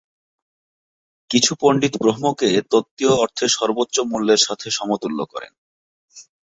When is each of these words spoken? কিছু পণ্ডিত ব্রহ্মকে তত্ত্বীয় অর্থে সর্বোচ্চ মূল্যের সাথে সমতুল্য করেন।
কিছু 1.29 1.51
পণ্ডিত 1.61 1.93
ব্রহ্মকে 2.01 2.49
তত্ত্বীয় 2.71 3.13
অর্থে 3.15 3.45
সর্বোচ্চ 3.49 3.95
মূল্যের 4.01 4.41
সাথে 4.47 4.67
সমতুল্য 4.71 5.19
করেন। 5.25 5.53